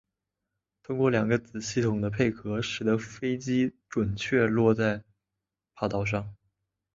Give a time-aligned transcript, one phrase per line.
[0.81, 5.03] 通过两个子系统的配合使得飞机准确降落在
[5.75, 6.35] 跑道上。